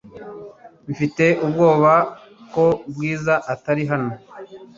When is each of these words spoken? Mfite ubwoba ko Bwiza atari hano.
Mfite 0.91 1.25
ubwoba 1.45 1.93
ko 2.53 2.65
Bwiza 2.91 3.33
atari 3.53 3.83
hano. 3.91 4.13